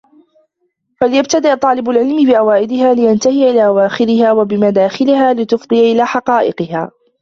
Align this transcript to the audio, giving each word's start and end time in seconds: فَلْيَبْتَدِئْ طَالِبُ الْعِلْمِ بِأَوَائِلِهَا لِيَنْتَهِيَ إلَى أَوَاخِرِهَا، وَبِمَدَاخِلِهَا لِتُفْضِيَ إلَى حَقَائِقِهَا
فَلْيَبْتَدِئْ 1.01 1.55
طَالِبُ 1.55 1.89
الْعِلْمِ 1.89 2.25
بِأَوَائِلِهَا 2.25 2.93
لِيَنْتَهِيَ 2.93 3.49
إلَى 3.51 3.65
أَوَاخِرِهَا، 3.65 4.31
وَبِمَدَاخِلِهَا 4.33 5.33
لِتُفْضِيَ 5.33 5.91
إلَى 5.91 6.05
حَقَائِقِهَا 6.05 6.91